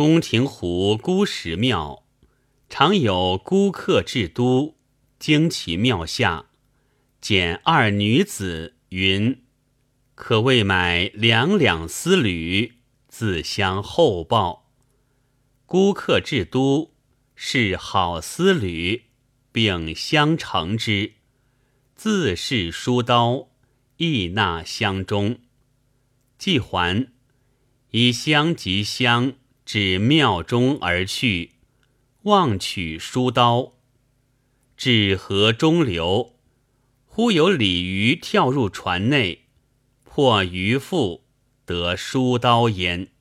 [0.00, 2.06] 宫廷湖孤石庙，
[2.70, 4.78] 常有孤客至都，
[5.18, 6.46] 经其庙下，
[7.20, 9.44] 见二女子云
[10.16, 12.76] ：“可为买两两丝缕，
[13.08, 14.72] 自相厚报。”
[15.68, 16.94] 孤客至都，
[17.34, 19.02] 是好丝缕，
[19.52, 21.12] 并相承之，
[21.94, 23.50] 自是书刀，
[23.98, 25.40] 亦纳箱中。
[26.38, 27.12] 既还，
[27.90, 29.34] 以香及香
[29.72, 31.52] 至庙中而去，
[32.22, 33.74] 望取书刀，
[34.76, 36.34] 至河中流，
[37.06, 39.44] 忽有鲤鱼跳入船内，
[40.02, 41.22] 破鱼腹，
[41.64, 43.12] 得书刀焉。